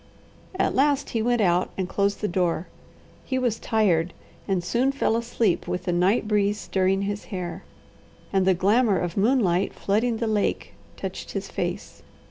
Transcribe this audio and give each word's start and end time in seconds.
At 0.55 0.73
last 0.73 1.11
he 1.11 1.21
went 1.21 1.41
out 1.41 1.69
and 1.77 1.87
closed 1.87 2.21
the 2.21 2.27
door. 2.27 2.65
He 3.23 3.37
was 3.37 3.59
tired 3.59 4.13
and 4.47 4.63
soon 4.63 4.91
fell 4.91 5.15
asleep 5.15 5.67
with 5.67 5.83
the 5.83 5.91
night 5.91 6.27
breeze 6.27 6.59
stirring 6.59 7.03
his 7.03 7.25
hair, 7.25 7.63
and 8.33 8.47
the 8.47 8.55
glamour 8.55 8.97
of 8.97 9.15
moonlight 9.15 9.73
flooding 9.75 10.17
the 10.17 10.25
lake 10.25 10.73
touched 10.97 11.33
his 11.33 11.49
face. 11.49 12.01